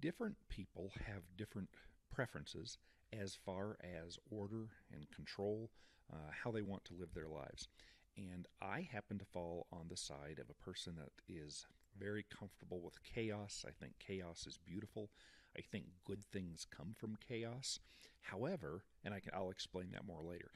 [0.00, 1.68] different people have different
[2.12, 2.78] preferences
[3.12, 5.70] as far as order and control,
[6.12, 7.68] uh, how they want to live their lives.
[8.16, 11.66] And I happen to fall on the side of a person that is
[11.98, 13.64] very comfortable with chaos.
[13.66, 15.10] I think chaos is beautiful.
[15.56, 17.80] I think good things come from chaos.
[18.22, 20.50] However, and I can, I'll explain that more later,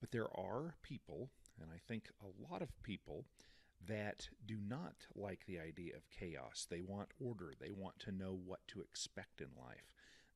[0.00, 1.30] but there are people,
[1.60, 3.24] and I think a lot of people,
[3.88, 6.66] that do not like the idea of chaos.
[6.68, 7.52] They want order.
[7.58, 9.92] They want to know what to expect in life.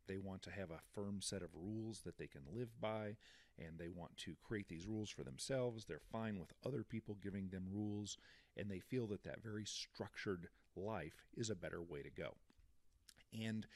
[0.07, 3.17] They want to have a firm set of rules that they can live by,
[3.59, 5.85] and they want to create these rules for themselves.
[5.85, 8.17] They're fine with other people giving them rules,
[8.57, 12.35] and they feel that that very structured life is a better way to go.
[13.33, 13.67] And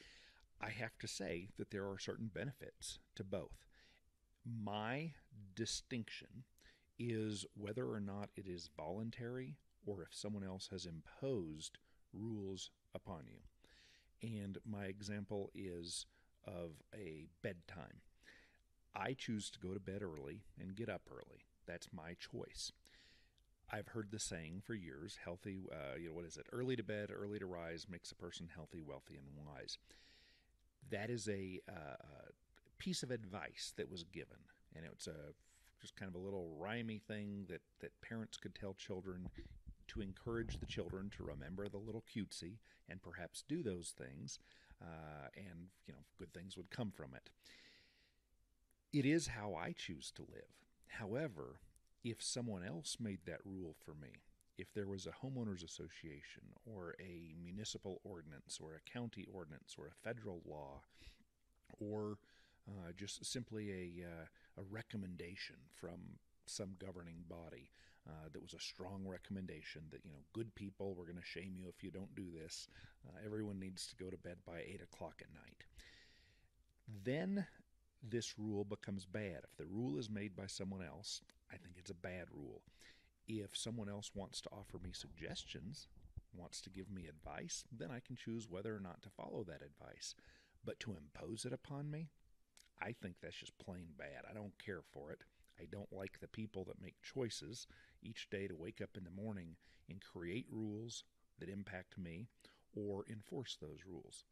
[0.61, 3.65] I have to say that there are certain benefits to both.
[4.45, 5.13] My
[5.55, 6.45] distinction
[7.09, 11.77] is whether or not it is voluntary or if someone else has imposed
[12.13, 13.39] rules upon you.
[14.21, 16.05] And my example is
[16.45, 18.01] of a bedtime.
[18.95, 21.45] I choose to go to bed early and get up early.
[21.65, 22.71] That's my choice.
[23.71, 26.45] I've heard the saying for years healthy, uh, you know, what is it?
[26.51, 29.77] Early to bed, early to rise makes a person healthy, wealthy, and wise.
[30.89, 31.95] That is a uh,
[32.79, 34.39] piece of advice that was given,
[34.75, 35.33] and it's a
[35.81, 39.27] just kind of a little rhymey thing that, that parents could tell children
[39.87, 42.57] to encourage the children to remember the little cutesy
[42.87, 44.39] and perhaps do those things,
[44.81, 47.29] uh, and you know good things would come from it.
[48.93, 50.51] It is how I choose to live.
[50.87, 51.59] However,
[52.03, 54.09] if someone else made that rule for me,
[54.57, 59.87] if there was a homeowners association or a municipal ordinance or a county ordinance or
[59.87, 60.81] a federal law
[61.79, 62.17] or
[62.67, 64.25] uh, just simply a, uh,
[64.61, 65.99] a recommendation from
[66.45, 67.69] some governing body
[68.07, 71.55] uh, that was a strong recommendation that you know good people we're going to shame
[71.57, 72.67] you if you don't do this.
[73.07, 75.63] Uh, everyone needs to go to bed by 8 o'clock at night.
[77.03, 77.45] Then
[78.03, 79.41] this rule becomes bad.
[79.43, 81.21] If the rule is made by someone else
[81.53, 82.61] i think it's a bad rule.
[83.27, 85.87] If someone else wants to offer me suggestions
[86.33, 89.61] wants to give me advice then i can choose whether or not to follow that
[89.61, 90.15] advice.
[90.63, 92.09] But to impose it upon me
[92.81, 94.25] I think that's just plain bad.
[94.29, 95.21] I don't care for it.
[95.59, 97.67] I don't like the people that make choices
[98.01, 99.55] each day to wake up in the morning
[99.89, 101.03] and create rules
[101.39, 102.27] that impact me
[102.75, 104.25] or enforce those rules.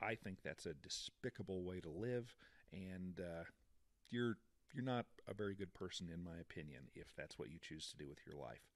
[0.00, 2.34] I think that's a despicable way to live,
[2.72, 3.44] and uh,
[4.10, 4.36] you're
[4.72, 7.96] you're not a very good person, in my opinion, if that's what you choose to
[7.96, 8.70] do with your life.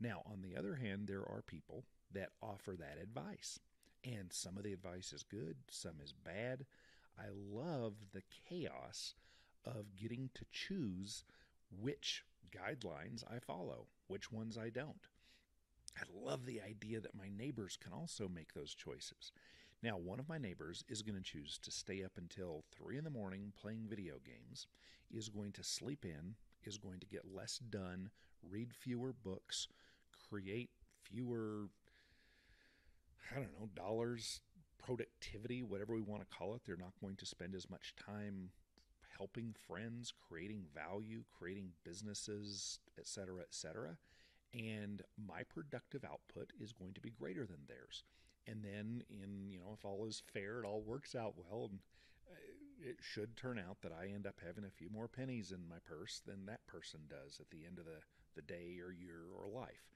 [0.00, 3.60] Now, on the other hand, there are people that offer that advice,
[4.04, 6.66] and some of the advice is good, some is bad.
[7.18, 9.14] I love the chaos
[9.64, 11.24] of getting to choose
[11.80, 15.06] which guidelines I follow, which ones I don't.
[15.96, 19.32] I love the idea that my neighbors can also make those choices.
[19.82, 23.04] Now, one of my neighbors is going to choose to stay up until 3 in
[23.04, 24.66] the morning playing video games,
[25.10, 28.10] is going to sleep in, is going to get less done,
[28.48, 29.68] read fewer books,
[30.30, 30.70] create
[31.02, 31.68] fewer,
[33.30, 34.40] I don't know, dollars,
[34.82, 36.62] productivity, whatever we want to call it.
[36.66, 38.50] They're not going to spend as much time
[39.16, 43.96] helping friends, creating value, creating businesses, etc., etc.
[44.54, 48.04] And my productive output is going to be greater than theirs.
[48.46, 51.78] And then, in you know, if all is fair, it all works out well, and
[52.28, 55.68] uh, it should turn out that I end up having a few more pennies in
[55.68, 58.00] my purse than that person does at the end of the,
[58.34, 59.86] the day or year or life.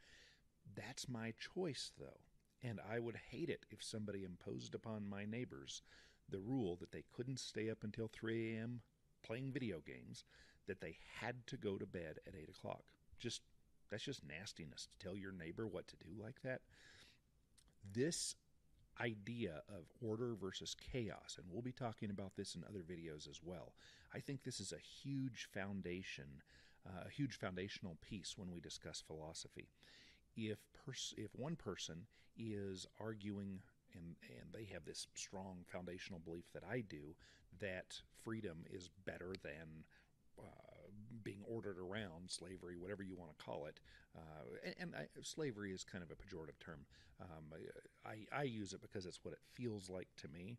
[0.74, 2.20] That's my choice, though.
[2.62, 5.82] And I would hate it if somebody imposed upon my neighbors
[6.28, 8.80] the rule that they couldn't stay up until 3 a.m
[9.26, 10.24] playing video games
[10.66, 12.84] that they had to go to bed at 8 o'clock.
[13.18, 13.42] Just
[13.90, 16.60] that's just nastiness to tell your neighbor what to do like that.
[17.92, 18.34] This
[19.00, 23.40] idea of order versus chaos, and we'll be talking about this in other videos as
[23.44, 23.74] well.
[24.12, 26.42] I think this is a huge foundation,
[26.84, 29.68] uh, a huge foundational piece when we discuss philosophy.
[30.36, 33.60] If pers- if one person is arguing
[33.94, 37.14] and and they have this strong foundational belief that I do
[37.60, 39.84] that freedom is better than
[40.38, 40.42] uh,
[41.22, 43.80] being ordered around, slavery, whatever you want to call it.
[44.16, 46.80] Uh, and, and I, slavery is kind of a pejorative term.
[47.20, 47.58] Um,
[48.04, 50.56] I, I use it because it's what it feels like to me.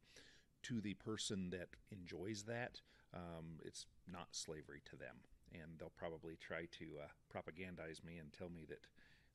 [0.64, 2.82] To the person that enjoys that,
[3.14, 5.18] um, it's not slavery to them.
[5.54, 8.80] And they'll probably try to uh, propagandize me and tell me that,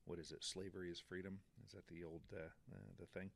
[0.05, 1.39] what is it, slavery is freedom?
[1.65, 3.31] Is that the old uh, uh, the thing?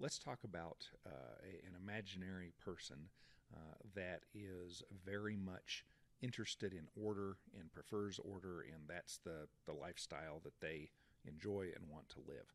[0.00, 1.10] Let's talk about uh,
[1.42, 3.08] a, an imaginary person
[3.52, 5.84] uh, that is very much
[6.20, 10.90] interested in order and prefers order, and that's the, the lifestyle that they
[11.26, 12.54] enjoy and want to live.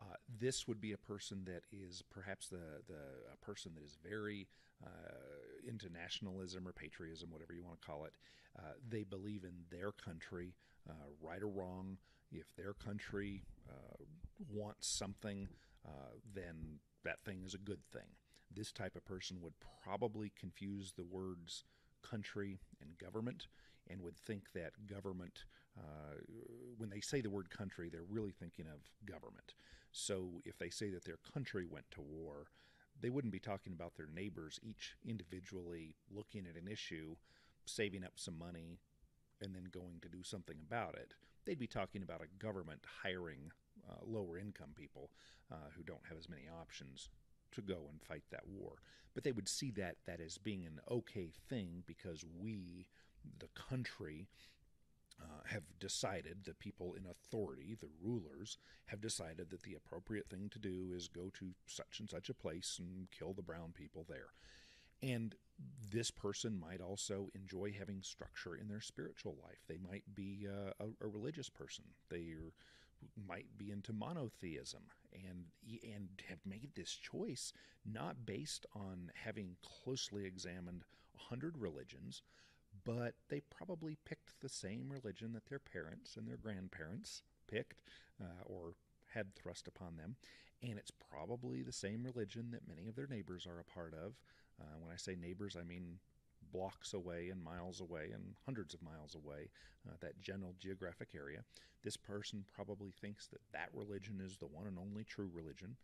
[0.00, 3.02] Uh, this would be a person that is perhaps the, the
[3.32, 4.46] a person that is very
[4.84, 4.88] uh,
[5.66, 8.12] into nationalism or patriotism, whatever you want to call it.
[8.56, 10.54] Uh, they believe in their country,
[10.88, 11.98] uh, right or wrong.
[12.30, 14.04] If their country uh,
[14.52, 15.48] wants something,
[15.86, 18.08] uh, then that thing is a good thing.
[18.54, 21.64] This type of person would probably confuse the words
[22.02, 23.46] country and government
[23.90, 25.44] and would think that government,
[25.78, 26.16] uh,
[26.76, 29.54] when they say the word country, they're really thinking of government.
[29.92, 32.48] So if they say that their country went to war,
[33.00, 37.16] they wouldn't be talking about their neighbors each individually looking at an issue,
[37.64, 38.80] saving up some money,
[39.42, 41.14] and then going to do something about it.
[41.44, 43.52] They'd be talking about a government hiring
[43.88, 45.10] uh, lower income people
[45.50, 47.08] uh, who don't have as many options
[47.52, 48.82] to go and fight that war.
[49.14, 52.88] But they would see that that as being an okay thing because we,
[53.38, 54.28] the country,
[55.20, 60.48] uh, have decided, the people in authority, the rulers, have decided that the appropriate thing
[60.50, 64.06] to do is go to such and such a place and kill the brown people
[64.08, 64.32] there.
[65.02, 65.34] And
[65.90, 69.58] this person might also enjoy having structure in their spiritual life.
[69.68, 71.84] They might be uh, a, a, religious person.
[72.08, 72.34] They
[73.26, 75.44] might be into monotheism and
[75.84, 77.52] and have made this choice
[77.84, 80.82] not based on having closely examined
[81.16, 82.22] a hundred religions,
[82.84, 87.82] but they probably picked the same religion that their parents and their grandparents picked
[88.20, 88.74] uh, or
[89.14, 90.16] had thrust upon them.
[90.62, 94.14] And it's probably the same religion that many of their neighbors are a part of.
[94.60, 95.98] Uh, when I say neighbors, I mean
[96.52, 99.50] blocks away and miles away and hundreds of miles away,
[99.88, 101.44] uh, that general geographic area.
[101.84, 105.76] This person probably thinks that that religion is the one and only true religion,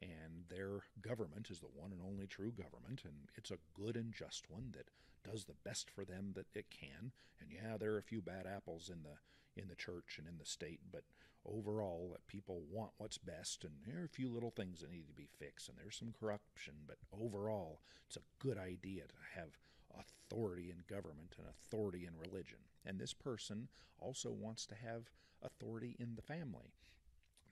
[0.00, 4.12] and their government is the one and only true government, and it's a good and
[4.12, 4.86] just one that
[5.30, 7.12] does the best for them that it can.
[7.40, 9.16] And yeah, there are a few bad apples in the
[9.56, 11.04] in the church and in the state, but
[11.46, 15.08] overall, that people want what's best, and there are a few little things that need
[15.08, 19.56] to be fixed, and there's some corruption, but overall, it's a good idea to have
[19.98, 22.58] authority in government and authority in religion.
[22.84, 23.68] And this person
[23.98, 25.10] also wants to have
[25.42, 26.74] authority in the family.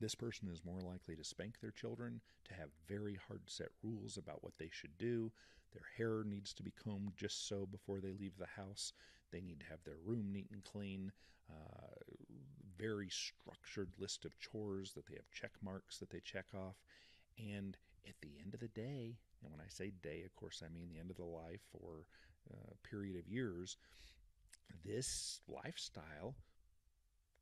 [0.00, 4.16] This person is more likely to spank their children, to have very hard set rules
[4.16, 5.32] about what they should do.
[5.72, 8.92] Their hair needs to be combed just so before they leave the house.
[9.32, 11.12] They need to have their room neat and clean.
[12.78, 16.76] Very structured list of chores that they have check marks that they check off.
[17.38, 20.68] And at the end of the day, and when I say day, of course, I
[20.72, 22.06] mean the end of the life or
[22.52, 23.76] uh, period of years,
[24.84, 26.36] this lifestyle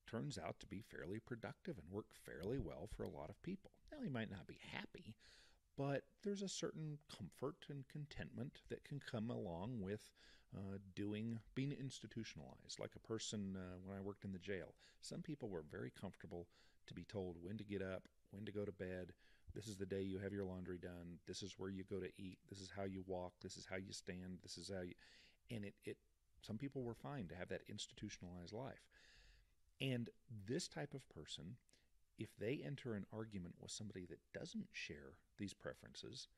[0.07, 3.71] turns out to be fairly productive and work fairly well for a lot of people.
[3.93, 5.17] Now, he might not be happy,
[5.77, 10.01] but there's a certain comfort and contentment that can come along with
[10.57, 14.75] uh, doing being institutionalized like a person uh, when i worked in the jail.
[15.01, 16.47] Some people were very comfortable
[16.87, 19.13] to be told when to get up when to go to bed.
[19.55, 21.19] This is the day you have your laundry done.
[21.27, 22.39] This is where you go to eat.
[22.49, 23.33] This is how you walk.
[23.43, 24.39] This is how you stand.
[24.43, 24.95] This is how you
[25.51, 25.97] and it, it
[26.43, 28.89] some people were fine to have that institutionalized life.
[29.81, 30.11] And
[30.47, 31.57] this type of person
[32.19, 36.29] if they enter an argument with somebody that doesn't share these preferences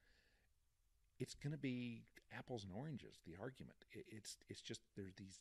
[1.18, 2.02] it's going to be
[2.36, 5.40] apples and oranges the argument it, it's it's just there's these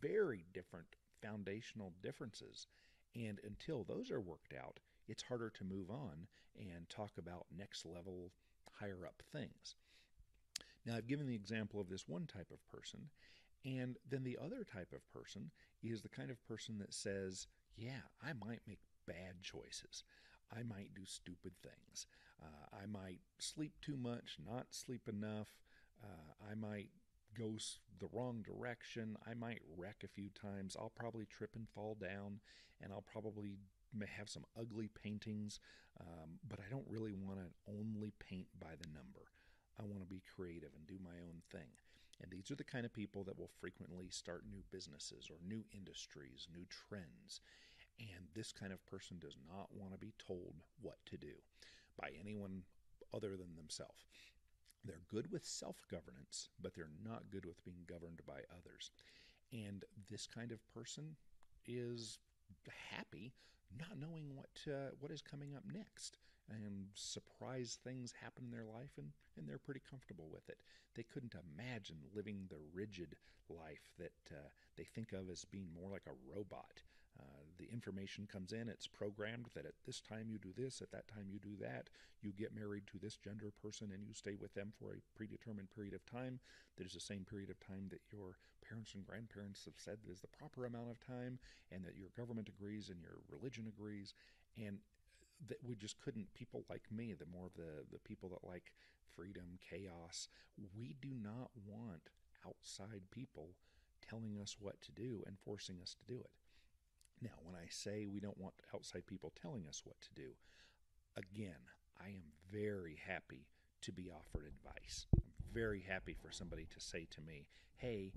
[0.00, 0.86] very different
[1.22, 2.66] foundational differences
[3.14, 6.26] and until those are worked out it's harder to move on
[6.58, 8.32] and talk about next level,
[8.80, 9.76] higher up things.
[10.84, 13.10] Now, I've given the example of this one type of person,
[13.64, 15.50] and then the other type of person
[15.82, 20.04] is the kind of person that says, Yeah, I might make bad choices.
[20.56, 22.06] I might do stupid things.
[22.40, 25.48] Uh, I might sleep too much, not sleep enough.
[26.02, 26.90] Uh, I might
[27.38, 27.56] go
[27.98, 29.16] the wrong direction.
[29.26, 30.76] I might wreck a few times.
[30.78, 32.40] I'll probably trip and fall down,
[32.82, 33.58] and I'll probably
[33.94, 35.60] may have some ugly paintings,
[36.00, 39.32] um, but I don't really want to only paint by the number.
[39.80, 41.68] I want to be creative and do my own thing.
[42.22, 45.64] And these are the kind of people that will frequently start new businesses or new
[45.74, 47.40] industries, new trends.
[47.98, 51.32] And this kind of person does not want to be told what to do
[51.98, 52.62] by anyone
[53.14, 54.04] other than themselves.
[54.86, 58.90] They're good with self governance, but they're not good with being governed by others.
[59.52, 61.16] And this kind of person
[61.66, 62.18] is
[62.90, 63.32] happy
[63.78, 68.64] not knowing what uh, what is coming up next and surprise things happen in their
[68.64, 70.58] life and, and they're pretty comfortable with it.
[70.94, 73.16] They couldn't imagine living the rigid
[73.50, 76.82] life that uh, they think of as being more like a robot.
[77.58, 81.08] The information comes in, it's programmed that at this time you do this, at that
[81.08, 81.88] time you do that.
[82.22, 85.70] You get married to this gender person and you stay with them for a predetermined
[85.70, 86.40] period of time.
[86.76, 88.36] That is the same period of time that your
[88.66, 91.38] parents and grandparents have said is the proper amount of time,
[91.70, 94.14] and that your government agrees and your religion agrees.
[94.56, 94.78] And
[95.48, 98.72] that we just couldn't people like me the more the the people that like
[99.14, 100.28] freedom chaos
[100.78, 102.08] we do not want
[102.46, 103.50] outside people
[104.00, 106.30] telling us what to do and forcing us to do it
[107.22, 110.30] now when i say we don't want outside people telling us what to do
[111.16, 111.70] again
[112.00, 113.46] i am very happy
[113.82, 115.06] to be offered advice.
[115.14, 117.46] I'm very happy for somebody to say to me
[117.76, 118.12] hey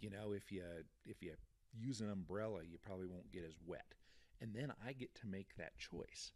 [0.00, 0.62] you know if you
[1.04, 1.32] if you
[1.72, 3.94] use an umbrella you probably won't get as wet.
[4.40, 6.32] And then i get to make that choice.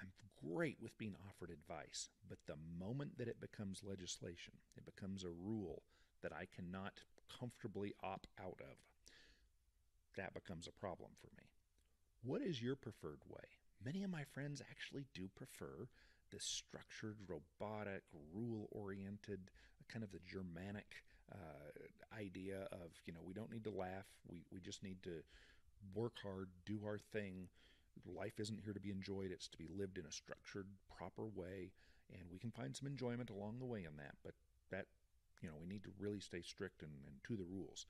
[0.00, 0.08] I'm
[0.42, 5.30] great with being offered advice, but the moment that it becomes legislation, it becomes a
[5.30, 5.82] rule
[6.22, 7.00] that I cannot
[7.38, 8.76] comfortably opt out of,
[10.16, 11.48] that becomes a problem for me.
[12.22, 13.44] What is your preferred way?
[13.84, 15.88] Many of my friends actually do prefer
[16.32, 18.02] this structured, robotic,
[18.34, 19.50] rule oriented,
[19.88, 24.42] kind of the Germanic uh, idea of, you know, we don't need to laugh, we,
[24.50, 25.22] we just need to
[25.94, 27.48] work hard, do our thing
[28.04, 31.72] life isn't here to be enjoyed, it's to be lived in a structured, proper way.
[32.12, 34.34] And we can find some enjoyment along the way in that, but
[34.70, 34.86] that,
[35.40, 37.86] you know, we need to really stay strict and, and to the rules.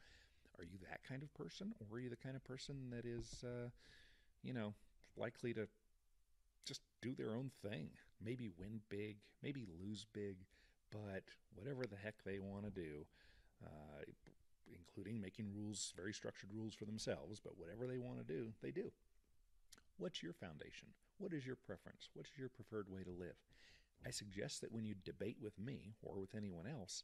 [0.58, 3.44] Are you that kind of person, or are you the kind of person that is,
[3.44, 3.68] uh,
[4.42, 4.74] you know,
[5.16, 5.68] likely to
[6.64, 7.90] just do their own thing?
[8.24, 10.36] Maybe win big, maybe lose big,
[10.90, 13.06] but whatever the heck they want to do,
[13.64, 14.02] uh,
[14.74, 18.70] including making rules, very structured rules for themselves, but whatever they want to do, they
[18.70, 18.90] do.
[19.98, 20.88] What's your foundation?
[21.18, 22.10] What is your preference?
[22.14, 23.36] What is your preferred way to live?
[24.04, 27.02] I suggest that when you debate with me or with anyone else,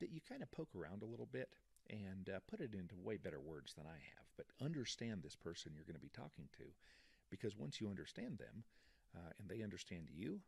[0.00, 1.48] that you kind of poke around a little bit
[1.90, 4.26] and uh, put it into way better words than I have.
[4.36, 6.64] But understand this person you're going to be talking to,
[7.30, 8.64] because once you understand them
[9.16, 10.40] uh, and they understand you,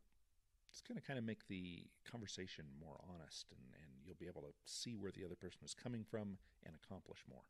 [0.71, 4.43] it's going to kind of make the conversation more honest and, and you'll be able
[4.43, 7.43] to see where the other person is coming from and accomplish more.